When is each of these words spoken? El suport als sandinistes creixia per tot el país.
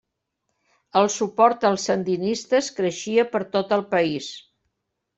El 1.01 1.09
suport 1.17 1.69
als 1.69 1.87
sandinistes 1.91 2.73
creixia 2.81 3.29
per 3.37 3.45
tot 3.57 3.81
el 3.81 3.89
país. 3.97 4.35